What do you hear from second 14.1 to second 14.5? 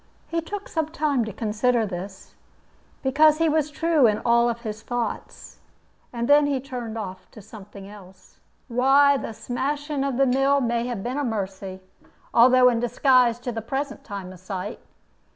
of